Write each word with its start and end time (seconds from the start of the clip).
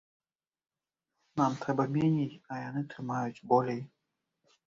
Нам 1.41 1.51
трэба 1.65 1.85
меней, 1.97 2.31
а 2.55 2.61
яны 2.69 2.81
трымаюць 2.93 3.43
болей. 3.51 3.81